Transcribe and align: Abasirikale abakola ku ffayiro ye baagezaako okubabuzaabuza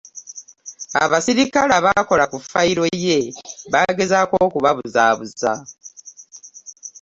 Abasirikale 1.03 1.73
abakola 1.79 2.23
ku 2.31 2.37
ffayiro 2.43 2.85
ye 3.05 3.17
baagezaako 3.71 4.35
okubabuzaabuza 4.47 5.51